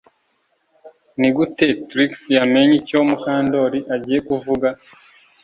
[1.19, 4.67] Nigute Trix yamenye icyo Mukandoli agiye kuvuga